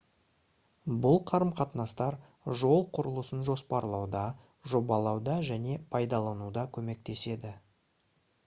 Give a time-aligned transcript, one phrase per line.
[1.01, 2.17] бұл қарым-қатынастар
[2.61, 4.23] жол құрылысын жоспарлауда
[4.73, 7.57] жобалауда және пайдалануда көмектеседі